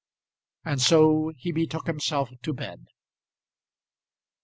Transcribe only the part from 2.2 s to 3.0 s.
to bed.